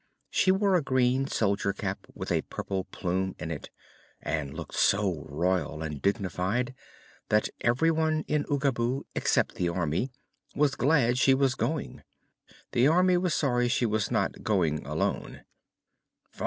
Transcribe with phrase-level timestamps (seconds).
[0.31, 3.69] She wore a green soldier cap with a purple plume in it
[4.19, 6.73] and looked so royal and dignified
[7.29, 10.09] that everyone in Oogaboo except the Army
[10.55, 12.01] was glad she was going.
[12.71, 15.43] The Army was sorry she was not going alone.